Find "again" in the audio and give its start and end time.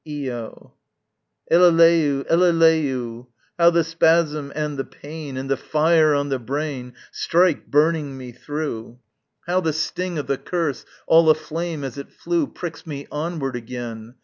13.55-14.15